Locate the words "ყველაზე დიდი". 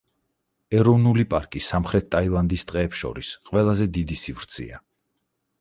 3.51-4.21